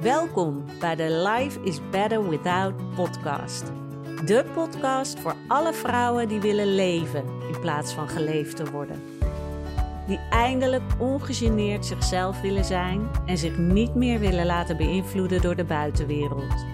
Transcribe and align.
Welkom 0.00 0.64
bij 0.78 0.96
de 0.96 1.28
Life 1.28 1.60
is 1.62 1.80
Better 1.90 2.28
Without 2.28 2.94
podcast. 2.94 3.72
De 4.24 4.44
podcast 4.54 5.18
voor 5.18 5.34
alle 5.48 5.72
vrouwen 5.72 6.28
die 6.28 6.40
willen 6.40 6.74
leven 6.74 7.24
in 7.52 7.60
plaats 7.60 7.92
van 7.92 8.08
geleefd 8.08 8.56
te 8.56 8.70
worden. 8.70 9.02
Die 10.06 10.20
eindelijk 10.30 10.82
ongegeneerd 10.98 11.86
zichzelf 11.86 12.40
willen 12.40 12.64
zijn 12.64 13.08
en 13.26 13.38
zich 13.38 13.58
niet 13.58 13.94
meer 13.94 14.18
willen 14.18 14.46
laten 14.46 14.76
beïnvloeden 14.76 15.40
door 15.40 15.56
de 15.56 15.64
buitenwereld. 15.64 16.64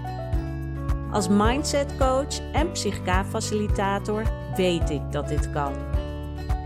Als 1.11 1.29
mindset 1.29 1.97
coach 1.99 2.53
en 2.53 2.73
psychica-facilitator 2.73 4.23
weet 4.57 4.91
ik 4.91 5.13
dat 5.13 5.29
dit 5.29 5.51
kan. 5.51 5.73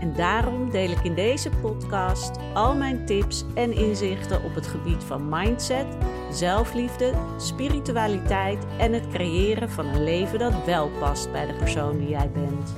En 0.01 0.13
daarom 0.15 0.69
deel 0.69 0.89
ik 0.89 1.03
in 1.03 1.15
deze 1.15 1.49
podcast 1.49 2.31
al 2.53 2.75
mijn 2.75 3.05
tips 3.05 3.45
en 3.53 3.73
inzichten 3.73 4.43
op 4.43 4.55
het 4.55 4.67
gebied 4.67 5.03
van 5.03 5.29
mindset, 5.29 5.85
zelfliefde, 6.33 7.13
spiritualiteit 7.37 8.65
en 8.77 8.93
het 8.93 9.07
creëren 9.07 9.69
van 9.69 9.85
een 9.85 10.03
leven 10.03 10.39
dat 10.39 10.65
wel 10.65 10.89
past 10.99 11.31
bij 11.31 11.45
de 11.45 11.53
persoon 11.53 11.97
die 11.97 12.09
jij 12.09 12.31
bent. 12.31 12.73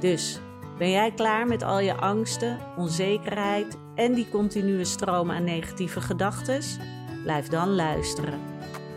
Dus 0.00 0.40
ben 0.78 0.90
jij 0.90 1.10
klaar 1.10 1.46
met 1.46 1.62
al 1.62 1.78
je 1.78 1.94
angsten, 1.94 2.58
onzekerheid 2.76 3.76
en 3.94 4.14
die 4.14 4.28
continue 4.28 4.84
stroom 4.84 5.30
aan 5.30 5.44
negatieve 5.44 6.00
gedachten? 6.00 6.60
Blijf 7.22 7.48
dan 7.48 7.74
luisteren. 7.74 8.40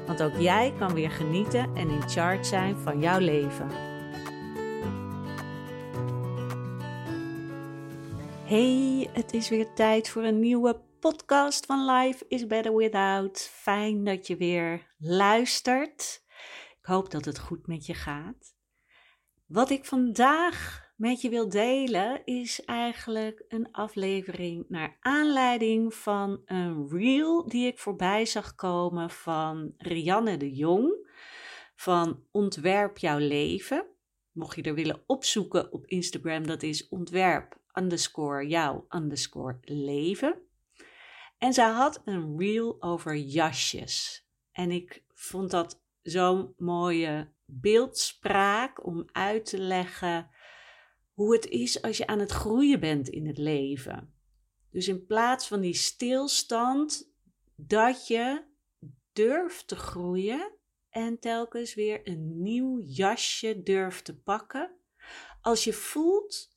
Want 0.05 0.23
ook 0.23 0.37
jij 0.37 0.73
kan 0.77 0.93
weer 0.93 1.11
genieten 1.11 1.69
en 1.75 1.89
in 1.89 2.09
charge 2.09 2.43
zijn 2.43 2.75
van 2.77 2.99
jouw 2.99 3.19
leven. 3.19 3.67
Hey, 8.43 9.09
het 9.13 9.33
is 9.33 9.49
weer 9.49 9.73
tijd 9.73 10.09
voor 10.09 10.23
een 10.23 10.39
nieuwe 10.39 10.79
podcast 10.99 11.65
van 11.65 11.85
Life 11.85 12.25
is 12.27 12.47
Better 12.47 12.75
Without. 12.75 13.49
Fijn 13.51 14.03
dat 14.03 14.27
je 14.27 14.37
weer 14.37 14.87
luistert. 14.97 16.23
Ik 16.79 16.85
hoop 16.85 17.11
dat 17.11 17.25
het 17.25 17.39
goed 17.39 17.67
met 17.67 17.85
je 17.85 17.93
gaat. 17.93 18.55
Wat 19.45 19.69
ik 19.69 19.85
vandaag 19.85 20.87
met 20.95 21.21
je 21.21 21.29
wil 21.29 21.49
delen 21.49 22.25
is 22.25 22.65
eigenlijk 22.65 23.45
een 23.47 23.71
aflevering 23.71 24.65
naar 24.67 24.97
aanleiding 24.99 25.93
van 25.93 26.41
een 26.45 26.87
reel 26.89 27.47
die 27.47 27.67
ik 27.67 27.79
voorbij 27.79 28.25
zag 28.25 28.55
komen 28.55 29.09
van 29.09 29.73
Rianne 29.77 30.37
de 30.37 30.55
Jong 30.55 31.07
van 31.75 32.23
Ontwerp 32.31 32.97
jouw 32.97 33.17
leven. 33.17 33.85
Mocht 34.31 34.55
je 34.55 34.61
er 34.61 34.73
willen 34.73 35.03
opzoeken 35.05 35.71
op 35.71 35.85
Instagram, 35.85 36.47
dat 36.47 36.63
is 36.63 36.87
ontwerp 36.87 37.57
underscore 37.73 38.47
jouw 38.47 38.85
underscore 38.89 39.57
leven. 39.61 40.47
En 41.39 41.53
zij 41.53 41.69
had 41.69 42.01
een 42.05 42.37
reel 42.37 42.81
over 42.81 43.15
jasjes. 43.15 44.27
En 44.51 44.71
ik 44.71 45.03
vond 45.13 45.51
dat 45.51 45.81
zo'n 46.01 46.53
mooie 46.57 47.31
beeldspraak 47.45 48.85
om 48.85 49.09
uit 49.11 49.45
te 49.45 49.57
leggen 49.57 50.29
hoe 51.13 51.33
het 51.33 51.45
is 51.45 51.81
als 51.81 51.97
je 51.97 52.07
aan 52.07 52.19
het 52.19 52.31
groeien 52.31 52.79
bent 52.79 53.09
in 53.09 53.27
het 53.27 53.37
leven. 53.37 54.13
Dus 54.71 54.87
in 54.87 55.05
plaats 55.05 55.47
van 55.47 55.61
die 55.61 55.73
stilstand, 55.73 57.11
dat 57.55 58.07
je 58.07 58.43
durft 59.13 59.67
te 59.67 59.75
groeien 59.75 60.51
en 60.89 61.19
telkens 61.19 61.73
weer 61.73 62.01
een 62.03 62.41
nieuw 62.41 62.81
jasje 62.81 63.63
durft 63.63 64.05
te 64.05 64.19
pakken. 64.19 64.71
Als 65.41 65.63
je 65.63 65.73
voelt 65.73 66.51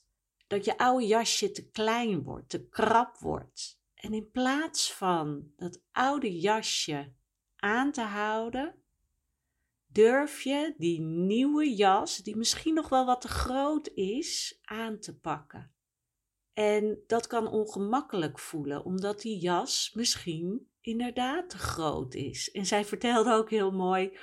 dat 0.46 0.64
je 0.64 0.78
oude 0.78 1.06
jasje 1.06 1.50
te 1.50 1.70
klein 1.70 2.22
wordt, 2.22 2.48
te 2.48 2.68
krap 2.68 3.16
wordt. 3.18 3.81
En 4.02 4.12
in 4.12 4.30
plaats 4.30 4.92
van 4.92 5.52
dat 5.56 5.82
oude 5.92 6.38
jasje 6.38 7.12
aan 7.56 7.92
te 7.92 8.00
houden, 8.00 8.74
durf 9.86 10.42
je 10.42 10.74
die 10.76 11.00
nieuwe 11.00 11.74
jas, 11.74 12.16
die 12.16 12.36
misschien 12.36 12.74
nog 12.74 12.88
wel 12.88 13.06
wat 13.06 13.20
te 13.20 13.28
groot 13.28 13.88
is, 13.94 14.58
aan 14.62 14.98
te 14.98 15.18
pakken. 15.18 15.74
En 16.52 17.02
dat 17.06 17.26
kan 17.26 17.46
ongemakkelijk 17.46 18.38
voelen, 18.38 18.84
omdat 18.84 19.20
die 19.20 19.38
jas 19.38 19.92
misschien 19.94 20.70
inderdaad 20.80 21.50
te 21.50 21.58
groot 21.58 22.14
is. 22.14 22.50
En 22.50 22.66
zij 22.66 22.84
vertelde 22.84 23.32
ook 23.32 23.50
heel 23.50 23.72
mooi: 23.72 24.18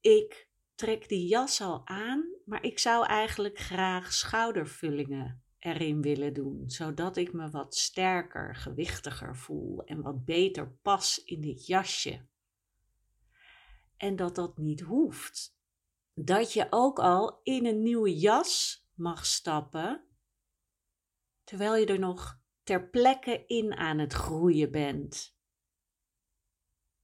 Ik 0.00 0.48
trek 0.74 1.08
die 1.08 1.26
jas 1.26 1.60
al 1.60 1.86
aan, 1.86 2.24
maar 2.44 2.62
ik 2.62 2.78
zou 2.78 3.06
eigenlijk 3.06 3.58
graag 3.58 4.12
schoudervullingen 4.12 5.41
erin 5.62 6.02
willen 6.02 6.34
doen, 6.34 6.70
zodat 6.70 7.16
ik 7.16 7.32
me 7.32 7.50
wat 7.50 7.74
sterker, 7.74 8.56
gewichtiger 8.56 9.36
voel 9.36 9.84
en 9.84 10.02
wat 10.02 10.24
beter 10.24 10.72
pas 10.82 11.24
in 11.24 11.40
dit 11.40 11.66
jasje 11.66 12.30
en 14.02 14.16
dat 14.16 14.34
dat 14.34 14.58
niet 14.58 14.80
hoeft. 14.80 15.56
Dat 16.14 16.52
je 16.52 16.66
ook 16.70 16.98
al 16.98 17.40
in 17.42 17.66
een 17.66 17.82
nieuwe 17.82 18.18
jas 18.18 18.86
mag 18.94 19.26
stappen, 19.26 20.04
terwijl 21.44 21.76
je 21.76 21.86
er 21.86 21.98
nog 21.98 22.40
ter 22.62 22.88
plekke 22.88 23.46
in 23.46 23.74
aan 23.74 23.98
het 23.98 24.12
groeien 24.12 24.70
bent. 24.70 25.36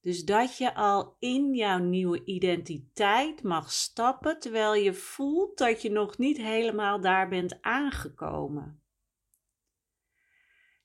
Dus 0.00 0.25
dat 0.25 0.56
je 0.56 0.75
al 0.75 1.16
in 1.19 1.54
jouw 1.54 1.78
nieuwe 1.78 2.25
identiteit 2.25 3.42
mag 3.42 3.72
stappen, 3.72 4.38
terwijl 4.38 4.75
je 4.75 4.94
voelt 4.94 5.59
dat 5.59 5.82
je 5.82 5.91
nog 5.91 6.19
niet 6.19 6.36
helemaal 6.36 7.00
daar 7.00 7.28
bent 7.28 7.62
aangekomen. 7.62 8.82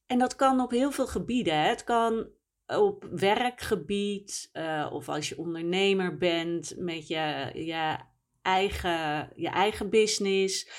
En 0.06 0.19
dat 0.19 0.35
kan 0.35 0.59
op 0.59 0.72
heel 0.72 0.91
veel 0.91 1.07
gebieden. 1.07 1.53
Hè? 1.53 1.68
Het 1.68 1.84
kan 1.84 2.28
op 2.68 3.03
werkgebied 3.12 4.50
uh, 4.53 4.90
of 4.91 5.09
als 5.09 5.30
je 5.30 5.38
ondernemer 5.38 6.18
bent 6.18 6.74
met 6.78 7.07
je, 7.07 7.51
je, 7.53 7.97
eigen, 8.41 9.31
je 9.35 9.50
eigen 9.50 9.90
business. 9.90 10.69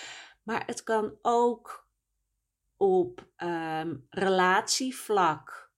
Maar 0.42 0.66
het 0.66 0.82
kan 0.82 1.18
ook 1.22 1.88
op 2.76 3.28
um, 3.36 4.06
relatievlak 4.10 5.72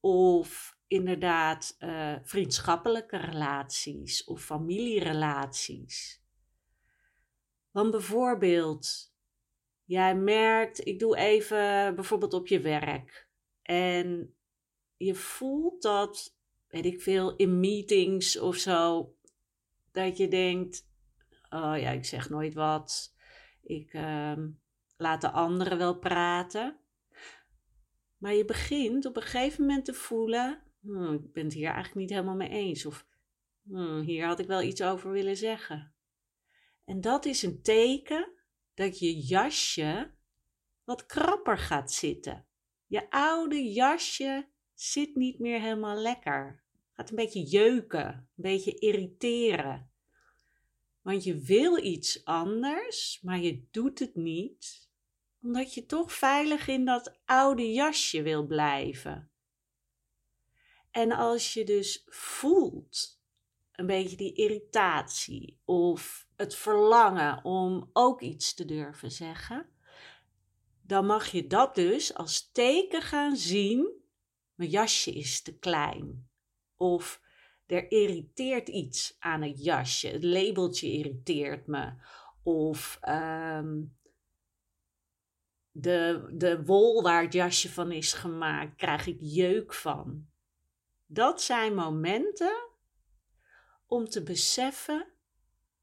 of 0.00 0.78
inderdaad 0.90 1.76
uh, 1.78 2.16
vriendschappelijke 2.22 3.16
relaties 3.16 4.24
of 4.24 4.44
familierelaties. 4.44 6.22
Want 7.70 7.90
bijvoorbeeld, 7.90 9.14
jij 9.84 10.16
merkt, 10.16 10.86
ik 10.86 10.98
doe 10.98 11.16
even 11.16 11.94
bijvoorbeeld 11.94 12.34
op 12.34 12.46
je 12.46 12.60
werk. 12.60 13.28
En 13.62 14.34
je 14.96 15.14
voelt 15.14 15.82
dat, 15.82 16.36
weet 16.68 16.84
ik 16.84 17.02
veel, 17.02 17.36
in 17.36 17.60
meetings 17.60 18.38
of 18.38 18.56
zo, 18.56 19.14
dat 19.92 20.16
je 20.16 20.28
denkt: 20.28 20.88
oh 21.50 21.74
ja, 21.78 21.90
ik 21.90 22.04
zeg 22.04 22.30
nooit 22.30 22.54
wat. 22.54 23.14
Ik 23.62 23.92
uh, 23.92 24.36
laat 24.96 25.20
de 25.20 25.30
anderen 25.30 25.78
wel 25.78 25.98
praten. 25.98 26.80
Maar 28.16 28.34
je 28.34 28.44
begint 28.44 29.06
op 29.06 29.16
een 29.16 29.22
gegeven 29.22 29.60
moment 29.60 29.84
te 29.84 29.94
voelen: 29.94 30.62
hmm, 30.80 31.14
ik 31.14 31.32
ben 31.32 31.44
het 31.44 31.52
hier 31.52 31.66
eigenlijk 31.66 31.94
niet 31.94 32.10
helemaal 32.10 32.36
mee 32.36 32.48
eens. 32.48 32.86
Of 32.86 33.06
hmm, 33.62 34.00
hier 34.00 34.26
had 34.26 34.38
ik 34.38 34.46
wel 34.46 34.62
iets 34.62 34.82
over 34.82 35.10
willen 35.10 35.36
zeggen. 35.36 35.94
En 36.84 37.00
dat 37.00 37.24
is 37.24 37.42
een 37.42 37.62
teken 37.62 38.32
dat 38.74 38.98
je 38.98 39.18
jasje 39.18 40.14
wat 40.84 41.06
krapper 41.06 41.58
gaat 41.58 41.92
zitten. 41.92 42.46
Je 42.86 43.10
oude 43.10 43.72
jasje 43.72 44.48
zit 44.74 45.14
niet 45.14 45.38
meer 45.38 45.60
helemaal 45.60 45.96
lekker. 45.96 46.62
Gaat 46.92 47.10
een 47.10 47.16
beetje 47.16 47.42
jeuken, 47.42 48.06
een 48.06 48.28
beetje 48.34 48.78
irriteren. 48.78 49.90
Want 51.00 51.24
je 51.24 51.38
wil 51.38 51.84
iets 51.84 52.24
anders, 52.24 53.20
maar 53.22 53.40
je 53.40 53.66
doet 53.70 53.98
het 53.98 54.14
niet, 54.14 54.90
omdat 55.42 55.74
je 55.74 55.86
toch 55.86 56.12
veilig 56.12 56.68
in 56.68 56.84
dat 56.84 57.20
oude 57.24 57.72
jasje 57.72 58.22
wil 58.22 58.46
blijven. 58.46 59.29
En 60.90 61.12
als 61.12 61.52
je 61.52 61.64
dus 61.64 62.04
voelt 62.06 63.20
een 63.72 63.86
beetje 63.86 64.16
die 64.16 64.34
irritatie 64.34 65.60
of 65.64 66.26
het 66.36 66.54
verlangen 66.54 67.44
om 67.44 67.90
ook 67.92 68.20
iets 68.20 68.54
te 68.54 68.64
durven 68.64 69.10
zeggen, 69.10 69.68
dan 70.82 71.06
mag 71.06 71.26
je 71.26 71.46
dat 71.46 71.74
dus 71.74 72.14
als 72.14 72.50
teken 72.52 73.02
gaan 73.02 73.36
zien 73.36 73.98
mijn 74.54 74.70
jasje 74.70 75.12
is 75.12 75.42
te 75.42 75.58
klein. 75.58 76.28
Of 76.76 77.22
er 77.66 77.90
irriteert 77.90 78.68
iets 78.68 79.16
aan 79.18 79.42
het 79.42 79.64
jasje. 79.64 80.08
Het 80.08 80.24
labeltje 80.24 80.92
irriteert 80.92 81.66
me. 81.66 81.92
Of 82.42 82.98
ehm, 83.00 83.82
de, 85.70 86.30
de 86.32 86.64
wol 86.64 87.02
waar 87.02 87.22
het 87.22 87.32
jasje 87.32 87.68
van 87.68 87.92
is 87.92 88.12
gemaakt, 88.12 88.76
krijg 88.76 89.06
ik 89.06 89.18
jeuk 89.20 89.74
van. 89.74 90.29
Dat 91.12 91.42
zijn 91.42 91.74
momenten 91.74 92.68
om 93.86 94.08
te 94.08 94.22
beseffen: 94.22 95.06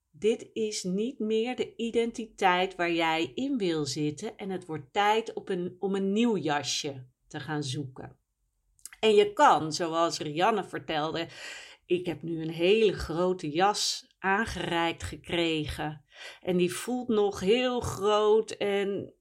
dit 0.09 0.49
is 0.53 0.83
niet 0.83 1.19
meer 1.19 1.55
de 1.55 1.75
identiteit 1.75 2.75
waar 2.75 2.91
jij 2.91 3.31
in 3.35 3.57
wil 3.57 3.85
zitten 3.85 4.37
en 4.37 4.49
het 4.49 4.65
wordt 4.65 4.93
tijd 4.93 5.33
op 5.33 5.49
een, 5.49 5.75
om 5.79 5.95
een 5.95 6.13
nieuw 6.13 6.37
jasje 6.37 7.07
te 7.27 7.39
gaan 7.39 7.63
zoeken. 7.63 8.17
En 8.99 9.15
je 9.15 9.33
kan, 9.33 9.73
zoals 9.73 10.17
Rianne 10.17 10.63
vertelde, 10.63 11.27
ik 11.85 12.05
heb 12.05 12.21
nu 12.21 12.41
een 12.41 12.53
hele 12.53 12.93
grote 12.93 13.49
jas 13.49 14.15
aangereikt 14.19 15.03
gekregen. 15.03 16.05
En 16.41 16.57
die 16.57 16.73
voelt 16.73 17.07
nog 17.07 17.39
heel 17.39 17.79
groot 17.79 18.51
en 18.51 19.13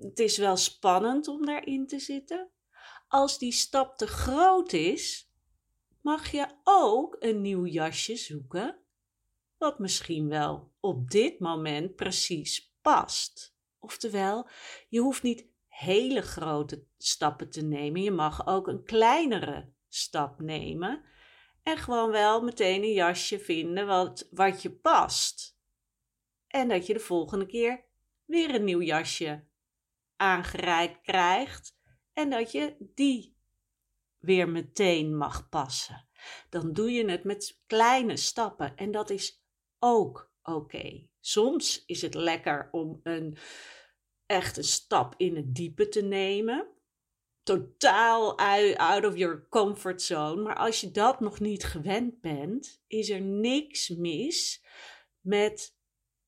het 0.00 0.18
is 0.18 0.38
wel 0.38 0.56
spannend 0.56 1.28
om 1.28 1.46
daarin 1.46 1.86
te 1.86 1.98
zitten. 1.98 2.50
Als 3.08 3.38
die 3.38 3.52
stap 3.52 3.96
te 3.96 4.06
groot 4.06 4.72
is, 4.72 5.32
mag 6.04 6.30
je 6.30 6.46
ook 6.64 7.16
een 7.18 7.40
nieuw 7.40 7.66
jasje 7.66 8.16
zoeken, 8.16 8.78
wat 9.58 9.78
misschien 9.78 10.28
wel 10.28 10.72
op 10.80 11.10
dit 11.10 11.38
moment 11.38 11.94
precies 11.96 12.74
past. 12.82 13.56
Oftewel, 13.78 14.48
je 14.88 15.00
hoeft 15.00 15.22
niet 15.22 15.48
hele 15.66 16.22
grote 16.22 16.86
stappen 16.98 17.50
te 17.50 17.62
nemen. 17.62 18.02
Je 18.02 18.10
mag 18.10 18.46
ook 18.46 18.68
een 18.68 18.84
kleinere 18.84 19.72
stap 19.88 20.40
nemen. 20.40 21.04
En 21.62 21.76
gewoon 21.76 22.10
wel 22.10 22.42
meteen 22.42 22.82
een 22.82 22.92
jasje 22.92 23.38
vinden 23.38 23.86
wat, 23.86 24.28
wat 24.30 24.62
je 24.62 24.70
past. 24.70 25.58
En 26.46 26.68
dat 26.68 26.86
je 26.86 26.92
de 26.92 27.00
volgende 27.00 27.46
keer 27.46 27.84
weer 28.24 28.54
een 28.54 28.64
nieuw 28.64 28.82
jasje 28.82 29.44
aangereikt 30.16 31.00
krijgt. 31.00 31.78
En 32.12 32.30
dat 32.30 32.52
je 32.52 32.76
die 32.78 33.33
weer 34.24 34.48
meteen 34.48 35.16
mag 35.16 35.48
passen. 35.48 36.08
Dan 36.48 36.72
doe 36.72 36.90
je 36.90 37.10
het 37.10 37.24
met 37.24 37.60
kleine 37.66 38.16
stappen. 38.16 38.76
En 38.76 38.90
dat 38.90 39.10
is 39.10 39.44
ook 39.78 40.32
oké. 40.42 41.08
Soms 41.20 41.84
is 41.86 42.02
het 42.02 42.14
lekker 42.14 42.68
om 42.72 43.00
een 43.02 43.36
echt 44.26 44.56
een 44.56 44.64
stap 44.64 45.14
in 45.16 45.36
het 45.36 45.54
diepe 45.54 45.88
te 45.88 46.02
nemen. 46.02 46.68
Totaal 47.42 48.38
out 48.76 49.04
of 49.04 49.16
your 49.16 49.46
comfort 49.48 50.02
zone. 50.02 50.42
Maar 50.42 50.56
als 50.56 50.80
je 50.80 50.90
dat 50.90 51.20
nog 51.20 51.40
niet 51.40 51.64
gewend 51.64 52.20
bent, 52.20 52.82
is 52.86 53.10
er 53.10 53.20
niks 53.20 53.88
mis 53.88 54.64
met 55.20 55.76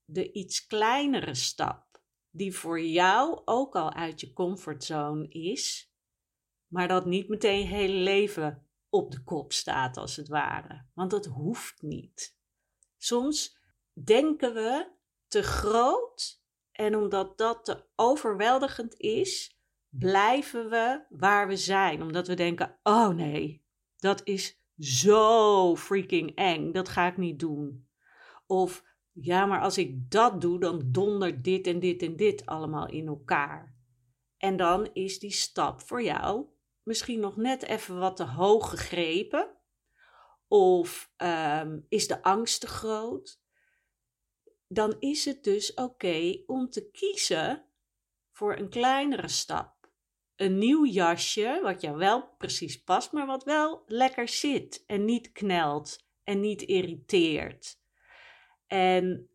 de 0.05 0.33
iets 0.33 0.67
kleinere 0.67 1.35
stap. 1.35 1.85
Die 2.31 2.55
voor 2.55 2.81
jou 2.81 3.43
ook 3.45 3.77
al 3.77 3.93
uit 3.93 4.21
je 4.21 4.33
comfortzone 4.33 5.29
is, 5.29 5.95
maar 6.67 6.89
dat 6.89 7.07
niet 7.07 7.29
meteen 7.29 7.59
je 7.59 7.67
hele 7.67 7.95
leven 7.95 8.67
op 8.89 9.11
de 9.11 9.23
kop 9.23 9.53
staat, 9.53 9.97
als 9.97 10.17
het 10.17 10.29
ware. 10.29 10.85
Want 10.95 11.11
dat 11.11 11.27
hoeft 11.27 11.83
niet. 11.83 12.37
Soms 12.97 13.59
denken 13.93 14.55
we 14.55 14.89
te 15.29 15.43
groot 15.43 16.43
en 16.73 16.97
omdat 16.97 17.39
dat 17.39 17.65
te 17.65 17.85
overweldigend 17.95 18.95
is, 18.97 19.61
blijven 19.89 20.71
we 20.71 21.05
waar 21.09 21.49
we 21.49 21.57
zijn. 21.57 22.03
Omdat 22.03 22.27
we 22.27 22.35
denken: 22.35 22.79
oh 22.83 23.09
nee, 23.09 23.65
dat 23.97 24.21
is 24.25 24.61
zo 24.79 25.77
freaking 25.77 26.35
eng, 26.35 26.73
dat 26.73 26.89
ga 26.89 27.07
ik 27.07 27.17
niet 27.17 27.39
doen. 27.39 27.89
Of 28.47 28.85
ja, 29.13 29.47
maar 29.47 29.61
als 29.61 29.79
ik 29.79 30.11
dat 30.11 30.41
doe, 30.41 30.61
dan 30.61 30.83
dondert 30.87 31.45
dit 31.45 31.67
en 31.67 31.79
dit 31.79 32.03
en 32.03 32.17
dit 32.17 32.47
allemaal 32.47 32.89
in 32.89 33.07
elkaar. 33.07 33.75
En 34.37 34.57
dan 34.57 34.91
is 34.93 35.19
die 35.19 35.33
stap 35.33 35.81
voor 35.81 36.03
jou 36.03 36.47
misschien 36.87 37.21
nog 37.21 37.37
net 37.37 37.63
even 37.63 37.99
wat 37.99 38.17
te 38.17 38.25
hoog 38.25 38.71
gegrepen. 38.71 39.57
Of 40.49 41.13
um, 41.17 41.87
is 41.89 42.07
de 42.07 42.23
angst 42.23 42.61
te 42.61 42.67
groot? 42.67 43.41
dan 44.69 44.97
is 44.99 45.25
het 45.25 45.45
dus 45.45 45.75
oké 45.75 46.43
om 46.47 46.71
te 46.71 46.91
kiezen 46.91 47.65
voor 48.33 48.57
een 48.57 48.69
kleinere 48.69 49.29
stap. 49.29 49.75
Een 50.37 50.59
nieuw 50.59 50.87
jasje, 50.87 51.61
wat 51.63 51.81
jou 51.81 51.97
wel 51.97 52.29
precies 52.39 52.83
past, 52.83 53.13
maar 53.13 53.27
wat 53.27 53.45
wel 53.45 53.83
lekker 53.87 54.29
zit 54.29 54.85
en 54.87 55.05
niet 55.05 55.33
knelt 55.33 56.07
en 56.25 56.41
niet 56.41 56.63
irriteert. 56.63 57.81
En 58.67 59.31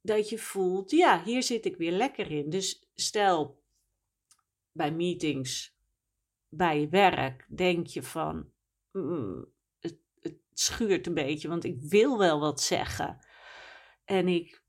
dat 0.00 0.28
je 0.28 0.38
voelt, 0.38 0.90
ja, 0.90 1.22
hier 1.22 1.42
zit 1.42 1.64
ik 1.64 1.76
weer 1.76 1.92
lekker 1.92 2.30
in. 2.30 2.50
Dus 2.50 2.90
stel 2.94 3.62
bij 4.72 4.92
meetings, 4.92 5.71
bij 6.54 6.80
je 6.80 6.88
werk, 6.88 7.46
denk 7.48 7.86
je 7.86 8.02
van, 8.02 8.50
mm, 8.90 9.46
het, 9.80 9.98
schuurt 10.52 11.06
een 11.06 11.14
beetje, 11.14 11.48
want 11.48 11.64
ik 11.64 11.80
wil 11.80 12.18
wel 12.18 12.40
wat 12.40 12.60
zeggen. 12.60 13.26
En 14.04 14.28
ik 14.28 14.62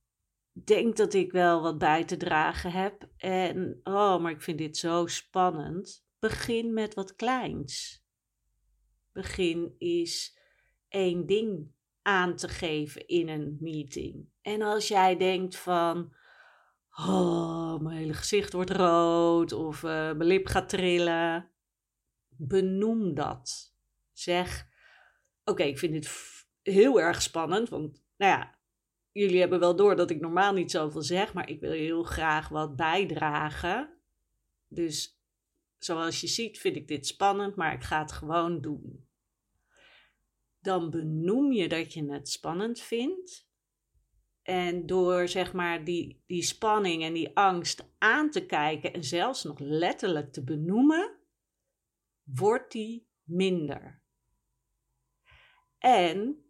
denk 0.52 0.98
dat 0.98 1.14
ik 1.14 1.32
wel 1.32 1.62
wat 1.62 1.78
bij 1.78 2.04
te 2.04 2.18
dragen 2.18 2.72
heb. 2.72 3.10
En 3.18 3.80
oh, 3.84 4.22
maar 4.22 4.32
ik 4.32 4.42
vind 4.42 4.58
dit 4.58 4.78
zo 4.78 5.08
spannend. 5.08 6.06
Begin 6.20 6.74
met 6.74 6.94
wat 6.94 7.16
kleins. 7.16 8.06
Begin 9.12 9.76
is 9.78 10.38
één 10.88 11.26
ding 11.26 11.72
aan 12.02 12.36
te 12.36 12.48
geven 12.48 13.08
in 13.08 13.30
een 13.30 13.58
meeting. 13.60 14.30
En 14.42 14.62
als 14.62 14.88
jij 14.88 15.18
denkt 15.18 15.56
van, 15.56 16.14
oh, 16.98 17.80
mijn 17.80 17.98
hele 17.98 18.14
gezicht 18.14 18.54
wordt 18.54 18.72
rood 18.72 19.52
of 19.52 19.84
uh, 19.84 19.92
mijn 19.92 20.24
lip 20.24 20.48
gaat 20.48 20.70
trillen, 20.70 21.52
benoem 22.38 23.14
dat. 23.14 23.76
Zeg, 24.12 24.68
oké, 25.44 25.64
ik 25.64 25.80
vind 25.80 25.94
dit 25.94 26.12
heel 26.62 27.02
erg 27.02 27.22
spannend, 27.22 27.70
want 27.70 28.04
nou 28.18 28.32
ja, 28.32 28.58
jullie 29.12 29.40
hebben 29.40 29.60
wel 29.60 29.76
door 29.76 29.96
dat 29.96 30.10
ik 30.10 30.20
normaal 30.20 30.54
niet 30.54 30.72
zoveel 30.72 31.02
zeg, 31.02 31.34
maar 31.34 31.50
ik 31.50 31.60
wil 31.60 31.72
heel 31.72 32.04
graag 32.04 32.50
wat 32.50 32.76
bijdragen. 32.76 33.94
Dus 34.68 35.22
zoals 35.78 36.22
je 36.22 36.28
ziet 36.28 36.60
vind 36.60 36.76
ik 36.76 36.88
dit 36.88 37.08
spannend, 37.08 37.56
maar 37.56 37.74
ik 37.74 37.84
ga 37.84 38.00
het 38.00 38.12
gewoon 38.12 38.62
doen. 38.62 39.08
Dan 40.60 40.90
benoem 40.90 41.52
je 41.52 41.68
dat 41.68 41.94
je 41.94 42.12
het 42.12 42.30
spannend 42.30 42.80
vindt. 42.80 43.52
En 44.42 44.86
door 44.86 45.28
zeg 45.28 45.54
maar 45.54 45.84
die, 45.84 46.24
die 46.26 46.44
spanning 46.44 47.04
en 47.04 47.14
die 47.14 47.36
angst 47.38 47.94
aan 47.98 48.30
te 48.30 48.46
kijken 48.46 48.94
en 48.94 49.04
zelfs 49.04 49.44
nog 49.44 49.60
letterlijk 49.60 50.32
te 50.32 50.44
benoemen, 50.44 51.18
wordt 52.24 52.72
die 52.72 53.08
minder. 53.24 54.02
En 55.78 56.46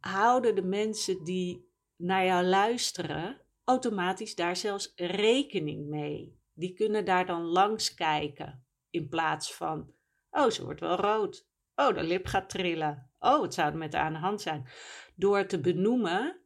houden 0.00 0.54
de 0.54 0.62
mensen 0.62 1.24
die 1.24 1.72
naar 1.96 2.24
jou 2.24 2.44
luisteren 2.44 3.40
automatisch 3.64 4.34
daar 4.34 4.56
zelfs 4.56 4.92
rekening 4.96 5.88
mee. 5.88 6.42
Die 6.52 6.74
kunnen 6.74 7.04
daar 7.04 7.26
dan 7.26 7.42
langs 7.42 7.94
kijken 7.94 8.66
in 8.90 9.08
plaats 9.08 9.54
van, 9.54 9.94
oh, 10.30 10.50
ze 10.50 10.64
wordt 10.64 10.80
wel 10.80 10.96
rood. 10.96 11.48
Oh, 11.74 11.94
de 11.94 12.02
lip 12.02 12.26
gaat 12.26 12.48
trillen. 12.48 13.10
Oh, 13.18 13.42
het 13.42 13.54
zou 13.54 13.74
met 13.74 13.94
aan 13.94 14.12
de 14.12 14.18
hand 14.18 14.40
zijn. 14.40 14.68
Door 15.14 15.46
te 15.46 15.60
benoemen, 15.60 16.40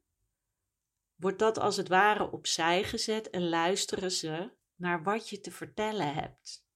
wordt 1.15 1.39
dat 1.39 1.59
als 1.59 1.77
het 1.77 1.89
ware 1.89 2.31
opzij 2.31 2.85
gezet 2.85 3.31
en 3.31 3.49
luisteren 3.49 4.11
ze 4.11 4.51
naar 4.75 5.03
wat 5.03 5.29
je 5.29 5.41
te 5.41 5.51
vertellen 5.51 6.15
hebt. 6.15 6.68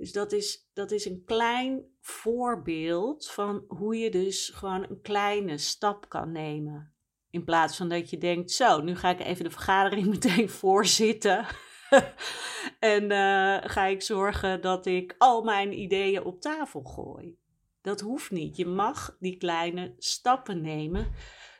Dus 0.00 0.12
dat 0.12 0.32
is, 0.32 0.68
dat 0.72 0.90
is 0.90 1.04
een 1.04 1.22
klein 1.24 1.84
voorbeeld 2.00 3.30
van 3.30 3.64
hoe 3.68 3.96
je 3.96 4.10
dus 4.10 4.48
gewoon 4.54 4.82
een 4.82 5.00
kleine 5.00 5.58
stap 5.58 6.08
kan 6.08 6.32
nemen. 6.32 6.94
In 7.30 7.44
plaats 7.44 7.76
van 7.76 7.88
dat 7.88 8.10
je 8.10 8.18
denkt, 8.18 8.50
zo, 8.50 8.80
nu 8.80 8.96
ga 8.96 9.10
ik 9.10 9.20
even 9.20 9.44
de 9.44 9.50
vergadering 9.50 10.06
meteen 10.14 10.48
voorzitten. 10.48 11.46
en 12.78 13.02
uh, 13.02 13.58
ga 13.70 13.84
ik 13.84 14.02
zorgen 14.02 14.60
dat 14.60 14.86
ik 14.86 15.14
al 15.18 15.42
mijn 15.42 15.80
ideeën 15.80 16.24
op 16.24 16.40
tafel 16.40 16.82
gooi. 16.82 17.38
Dat 17.82 18.00
hoeft 18.00 18.30
niet. 18.30 18.56
Je 18.56 18.66
mag 18.66 19.16
die 19.18 19.36
kleine 19.36 19.94
stappen 19.98 20.60
nemen, 20.60 21.12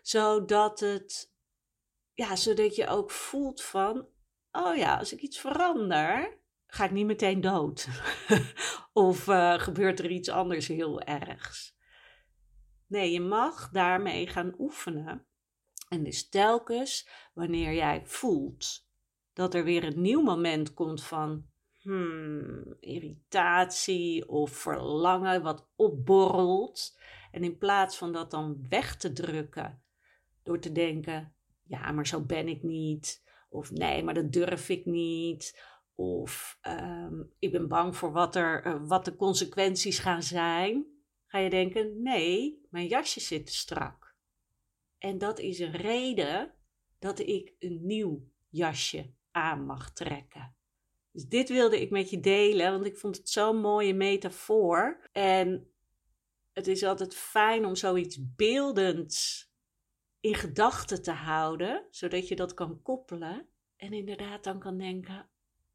zodat 0.03 0.81
het, 0.81 1.33
ja, 2.15 2.37
zodat 2.37 2.77
je 2.77 2.87
ook 2.87 3.11
voelt 3.11 3.63
van, 3.63 4.07
oh 4.53 4.77
ja, 4.77 4.97
als 4.97 5.13
ik 5.13 5.21
iets 5.21 5.39
verander, 5.39 6.39
ga 6.71 6.85
ik 6.85 6.91
niet 6.91 7.07
meteen 7.07 7.41
dood? 7.41 7.89
of 8.93 9.27
uh, 9.27 9.59
gebeurt 9.59 9.99
er 9.99 10.11
iets 10.11 10.29
anders 10.29 10.67
heel 10.67 11.01
ergs? 11.01 11.79
Nee, 12.87 13.13
je 13.13 13.21
mag 13.21 13.71
daarmee 13.71 14.27
gaan 14.27 14.55
oefenen. 14.59 15.27
En 15.89 16.05
dus 16.05 16.29
telkens 16.29 17.09
wanneer 17.35 17.75
jij 17.75 18.03
voelt 18.07 18.89
dat 19.33 19.55
er 19.55 19.65
weer 19.65 19.85
een 19.85 20.01
nieuw 20.01 20.23
moment 20.23 20.75
komt 20.75 21.03
van 21.03 21.47
hmm, 21.79 22.77
irritatie 22.81 24.29
of 24.29 24.51
verlangen 24.51 25.43
wat 25.43 25.69
opborrelt. 25.77 26.99
En 27.31 27.45
in 27.45 27.59
plaats 27.59 27.97
van 27.97 28.13
dat 28.13 28.31
dan 28.31 28.67
weg 28.69 28.97
te 28.97 29.13
drukken 29.13 29.83
door 30.43 30.59
te 30.59 30.73
denken, 30.73 31.35
ja, 31.63 31.93
maar 31.93 32.07
zo 32.07 32.25
ben 32.25 32.49
ik 32.49 32.63
niet. 32.63 33.29
Of 33.49 33.71
nee, 33.71 34.03
maar 34.03 34.15
dat 34.15 34.33
durf 34.33 34.69
ik 34.69 34.85
niet. 34.85 35.61
Of 36.01 36.59
ehm, 36.61 37.23
ik 37.39 37.53
ben 37.53 37.69
bang 37.69 37.97
voor 37.97 38.13
wat, 38.13 38.37
er, 38.37 38.65
eh, 38.65 38.81
wat 38.83 39.05
de 39.05 39.17
consequenties 39.17 39.99
gaan 39.99 40.23
zijn. 40.23 40.87
Ga 41.27 41.39
je 41.39 41.51
denken, 41.51 42.03
nee, 42.03 42.67
mijn 42.71 42.87
jasje 42.87 43.21
zit 43.21 43.53
strak. 43.53 44.15
En 44.99 45.19
dat 45.19 45.39
is 45.39 45.59
een 45.59 45.77
reden 45.77 46.55
dat 46.99 47.19
ik 47.19 47.55
een 47.59 47.87
nieuw 47.87 48.29
jasje 48.49 49.11
aan 49.31 49.67
mag 49.67 49.93
trekken. 49.93 50.55
Dus 51.13 51.27
dit 51.27 51.49
wilde 51.49 51.81
ik 51.81 51.91
met 51.91 52.11
je 52.11 52.21
delen, 52.21 52.73
want 52.73 52.87
ik 52.87 52.97
vond 52.97 53.17
het 53.17 53.29
zo'n 53.29 53.61
mooie 53.61 53.95
metafoor. 53.95 55.09
En 55.13 55.73
het 56.53 56.67
is 56.67 56.83
altijd 56.83 57.15
fijn 57.15 57.65
om 57.65 57.75
zoiets 57.75 58.35
beeldends 58.37 59.49
in 60.21 60.35
gedachten 60.35 61.03
te 61.03 61.13
houden, 61.13 61.87
zodat 61.91 62.29
je 62.29 62.37
dat 62.37 62.55
kan 62.55 62.83
koppelen. 62.83 63.49
En 63.77 63.93
inderdaad 63.93 64.45
dan 64.45 64.59
kan 64.59 64.79
denken: 64.79 65.31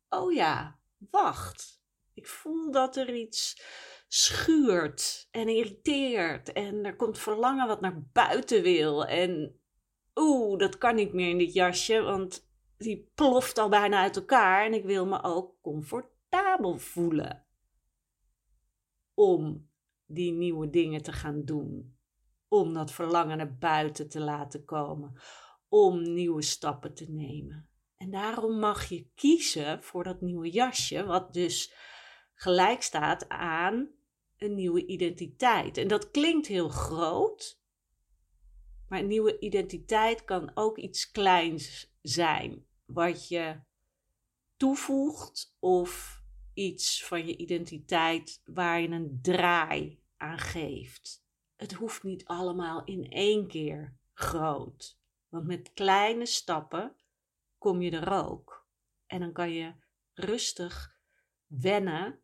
oh 0.10 0.34
ja, 0.34 0.80
wacht. 0.98 1.84
Ik 2.14 2.28
voel 2.28 2.72
dat 2.72 2.96
er 2.96 3.16
iets 3.16 3.62
schuurt 4.08 5.28
en 5.32 5.48
irriteert. 5.48 6.54
En 6.54 6.86
er 6.86 6.96
komt 6.96 7.18
verlangen 7.18 7.68
wat 7.68 7.82
naar 7.82 8.02
buiten 8.14 8.62
wil. 8.62 9.06
En 9.06 9.60
oeh, 10.16 10.60
dat 10.60 10.78
kan 10.78 10.96
niet 10.96 11.14
meer 11.14 11.30
in 11.30 11.38
dit 11.38 11.54
jasje, 11.54 12.02
want 12.02 12.50
die 12.78 13.12
ploft 13.16 13.58
al 13.58 13.70
bijna 13.70 14.02
uit 14.02 14.16
elkaar. 14.16 14.66
En 14.66 14.74
ik 14.74 14.84
wil 14.84 15.06
me 15.06 15.24
ook 15.24 15.62
comfortabel 15.62 16.78
voelen 16.78 17.46
om 19.14 19.70
die 20.06 20.32
nieuwe 20.32 20.70
dingen 20.70 21.02
te 21.02 21.12
gaan 21.12 21.46
doen. 21.46 21.98
Om 22.48 22.74
dat 22.74 22.92
verlangen 22.92 23.38
naar 23.38 23.58
buiten 23.58 24.10
te 24.10 24.20
laten 24.20 24.66
komen. 24.66 25.14
Om 25.68 26.14
nieuwe 26.14 26.42
stappen 26.42 26.94
te 26.94 27.12
nemen. 27.12 27.70
En 27.98 28.12
daarom 28.12 28.60
mag 28.60 28.90
je 28.90 29.08
kiezen 29.16 29.84
voor 29.84 30.04
dat 30.04 30.22
nieuwe 30.22 30.50
jasje, 30.50 31.06
wat 31.06 31.34
dus 31.34 31.74
gelijk 32.34 32.82
staat 32.82 33.30
aan 33.30 33.90
een 34.38 34.56
nieuwe 34.56 34.86
identiteit. 34.86 35.78
En 35.78 35.88
dat 35.88 36.12
klinkt 36.12 36.48
heel 36.48 36.70
groot, 36.70 37.60
maar 38.88 39.00
een 39.00 39.08
nieuwe 39.08 39.40
identiteit 39.40 40.24
kan 40.24 40.52
ook 40.54 40.78
iets 40.78 41.12
kleins 41.12 41.94
zijn, 42.02 42.66
wat 42.86 43.28
je 43.28 43.60
toevoegt 44.58 45.56
of 45.60 46.22
iets 46.54 47.06
van 47.06 47.28
je 47.28 47.38
identiteit 47.38 48.42
waar 48.46 48.82
je 48.82 48.88
een 48.88 49.20
draai 49.22 50.00
aan 50.18 50.40
geeft. 50.40 51.24
Het 51.56 51.74
hoeft 51.74 52.04
niet 52.04 52.26
allemaal 52.26 52.84
in 52.84 53.10
één 53.10 53.48
keer 53.48 53.98
groot, 54.14 55.00
want 55.30 55.46
met 55.46 55.74
kleine 55.74 56.26
stappen 56.26 56.96
kom 57.66 57.82
je 57.82 57.92
er 57.92 58.26
ook. 58.26 58.68
En 59.06 59.20
dan 59.20 59.32
kan 59.32 59.52
je 59.52 59.74
rustig 60.14 60.98
wennen 61.48 62.20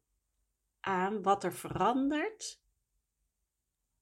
aan 0.80 1.22
wat 1.22 1.44
er 1.44 1.54
verandert. 1.54 2.62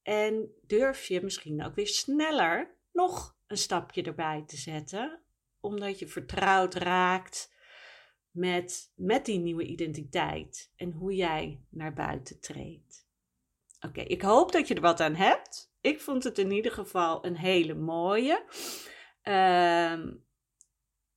En 0.01 0.53
durf 0.62 1.05
je 1.05 1.22
misschien 1.22 1.65
ook 1.65 1.75
weer 1.75 1.88
sneller 1.88 2.75
nog 2.91 3.38
een 3.48 3.58
stapje 3.58 4.03
erbij 4.03 4.43
te 4.48 4.58
zetten, 4.58 5.22
omdat 5.60 6.00
je 6.00 6.08
vertrouwd 6.08 6.74
raakt 6.74 7.53
met, 8.31 8.91
met 8.96 9.25
die 9.25 9.39
nieuwe 9.39 9.65
identiteit 9.65 10.72
en 10.75 10.91
hoe 10.91 11.15
jij 11.15 11.63
naar 11.69 11.93
buiten 11.93 12.39
treedt. 12.39 13.08
Oké, 13.79 14.01
ik 14.01 14.22
hoop 14.22 14.51
dat 14.51 14.67
je 14.67 14.74
er 14.75 14.81
wat 14.81 15.00
aan 15.00 15.15
hebt. 15.15 15.74
Ik 15.81 16.01
vond 16.01 16.24
het 16.24 16.38
in 16.38 16.51
ieder 16.51 16.72
geval 16.72 17.25
een 17.25 17.38
hele 17.38 17.74
mooie. 17.74 18.43
Uh, 19.24 20.00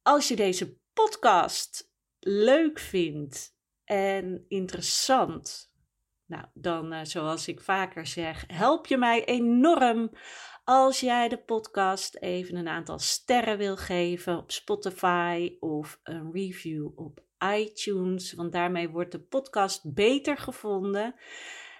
als 0.02 0.28
je 0.28 0.37
deze 0.37 0.78
podcast 0.92 1.92
leuk 2.18 2.78
vindt 2.78 3.56
en 3.85 4.44
interessant, 4.49 5.75
nou, 6.26 6.44
dan, 6.54 6.92
uh, 6.92 7.00
zoals 7.02 7.49
ik 7.49 7.61
vaker 7.61 8.06
zeg, 8.06 8.44
help 8.47 8.87
je 8.87 8.97
mij 8.97 9.25
enorm 9.25 10.11
als 10.64 11.00
jij 11.00 11.28
de 11.28 11.38
podcast 11.38 12.16
even 12.16 12.56
een 12.56 12.68
aantal 12.68 12.99
sterren 12.99 13.59
wil 13.59 13.76
geven 13.76 14.37
op 14.37 14.50
Spotify 14.50 15.56
of 15.61 16.00
een 16.02 16.32
review 16.32 16.99
op 16.99 17.25
iTunes, 17.54 18.32
want 18.32 18.52
daarmee 18.52 18.88
wordt 18.88 19.12
de 19.12 19.21
podcast 19.21 19.94
beter 19.94 20.38
gevonden 20.38 21.14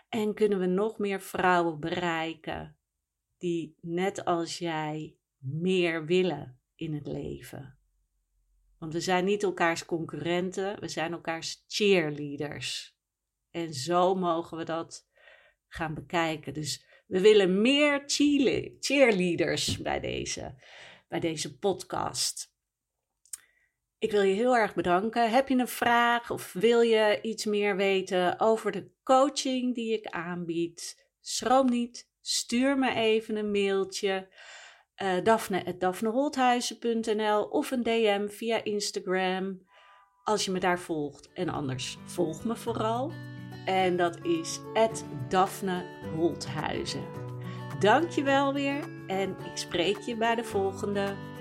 en 0.09 0.35
kunnen 0.35 0.59
we 0.59 0.67
nog 0.67 0.99
meer 0.99 1.21
vrouwen 1.21 1.81
bereiken 1.81 2.77
die 3.39 3.77
net 3.81 4.25
als 4.25 4.59
jij 4.59 5.17
meer 5.39 6.07
willen 6.07 6.61
in 6.75 6.95
het 6.95 7.07
leven. 7.07 7.82
Want 8.83 8.95
we 8.95 9.01
zijn 9.01 9.25
niet 9.25 9.43
elkaars 9.43 9.85
concurrenten, 9.85 10.81
we 10.81 10.89
zijn 10.89 11.13
elkaars 11.13 11.65
cheerleaders. 11.69 12.97
En 13.51 13.73
zo 13.75 14.15
mogen 14.15 14.57
we 14.57 14.65
dat 14.65 15.09
gaan 15.69 15.95
bekijken. 15.95 16.55
Dus 16.55 16.85
we 17.07 17.21
willen 17.21 17.61
meer 17.61 18.03
cheerleaders 18.81 19.79
bij 19.79 20.01
deze, 20.01 20.55
bij 21.09 21.21
deze 21.21 21.59
podcast. 21.59 22.55
Ik 23.99 24.11
wil 24.11 24.23
je 24.23 24.35
heel 24.35 24.57
erg 24.57 24.75
bedanken. 24.75 25.31
Heb 25.31 25.49
je 25.49 25.57
een 25.57 25.69
vraag 25.69 26.31
of 26.31 26.53
wil 26.53 26.81
je 26.81 27.19
iets 27.23 27.45
meer 27.45 27.77
weten 27.77 28.41
over 28.41 28.73
de 28.73 28.91
coaching 29.03 29.75
die 29.75 29.93
ik 29.93 30.07
aanbied? 30.07 31.07
Schroom 31.21 31.71
niet, 31.71 32.11
stuur 32.21 32.79
me 32.79 32.95
even 32.95 33.37
een 33.37 33.51
mailtje 33.51 34.29
uh, 35.03 35.09
daphne.daphneholthuizen.nl 35.23 37.43
of 37.43 37.71
een 37.71 37.83
DM 37.83 38.29
via 38.29 38.65
Instagram 38.65 39.61
als 40.25 40.45
je 40.45 40.51
me 40.51 40.59
daar 40.59 40.79
volgt. 40.79 41.33
En 41.33 41.49
anders 41.49 41.99
volg 42.05 42.45
me 42.45 42.57
vooral. 42.57 43.13
En 43.65 43.97
dat 43.97 44.19
is 44.23 44.61
Daphne 45.29 45.85
Holthuizen. 46.17 47.05
Dank 47.79 48.11
je 48.11 48.23
wel 48.23 48.53
weer 48.53 48.85
en 49.07 49.31
ik 49.31 49.57
spreek 49.57 49.99
je 49.99 50.17
bij 50.17 50.35
de 50.35 50.45
volgende. 50.45 51.32